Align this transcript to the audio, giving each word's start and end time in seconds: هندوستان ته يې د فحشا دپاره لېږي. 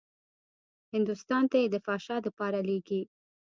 هندوستان 0.93 1.43
ته 1.51 1.55
يې 1.61 1.67
د 1.73 1.75
فحشا 1.85 2.17
دپاره 2.27 2.59
لېږي. 2.67 3.01